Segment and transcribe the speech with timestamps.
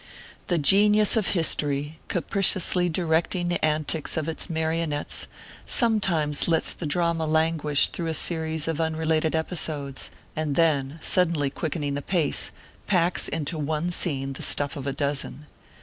[0.47, 5.27] The Genius of History, capriciously directing the antics of its marionettes,
[5.63, 11.93] sometimes lets the drama languish through a series of unrelated episodes, and then, suddenly quickening
[11.93, 12.51] the pace,
[12.87, 15.45] packs into one scene the stuff of a dozen.